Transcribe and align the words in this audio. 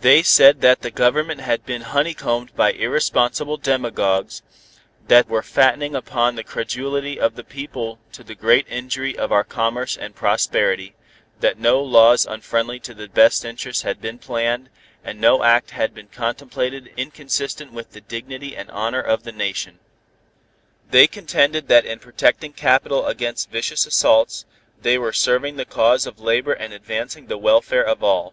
They 0.00 0.22
said 0.22 0.62
that 0.62 0.80
the 0.80 0.90
Government 0.90 1.42
had 1.42 1.66
been 1.66 1.82
honeycombed 1.82 2.56
by 2.56 2.72
irresponsible 2.72 3.58
demagogues, 3.58 4.40
that 5.08 5.28
were 5.28 5.42
fattening 5.42 5.94
upon 5.94 6.34
the 6.34 6.42
credulity 6.42 7.20
of 7.20 7.34
the 7.36 7.44
people 7.44 7.98
to 8.12 8.24
the 8.24 8.34
great 8.34 8.66
injury 8.70 9.14
of 9.18 9.30
our 9.32 9.44
commerce 9.44 9.98
and 9.98 10.14
prosperity, 10.16 10.94
that 11.40 11.58
no 11.58 11.82
laws 11.82 12.24
unfriendly 12.24 12.80
to 12.84 12.94
the 12.94 13.06
best 13.06 13.44
interests 13.44 13.82
had 13.82 14.00
been 14.00 14.18
planned, 14.18 14.70
and 15.04 15.20
no 15.20 15.42
act 15.42 15.72
had 15.72 15.92
been 15.92 16.08
contemplated 16.08 16.90
inconsistent 16.96 17.70
with 17.70 17.92
the 17.92 18.00
dignity 18.00 18.56
and 18.56 18.70
honor 18.70 19.02
of 19.02 19.24
the 19.24 19.30
Nation. 19.46 19.78
They 20.90 21.06
contended 21.06 21.68
that 21.68 21.84
in 21.84 21.98
protecting 21.98 22.54
capital 22.54 23.04
against 23.06 23.50
vicious 23.50 23.84
assaults, 23.84 24.46
they 24.80 24.96
were 24.96 25.12
serving 25.12 25.56
the 25.56 25.66
cause 25.66 26.06
of 26.06 26.18
labor 26.18 26.54
and 26.54 26.72
advancing 26.72 27.26
the 27.26 27.36
welfare 27.36 27.84
of 27.84 28.02
all. 28.02 28.32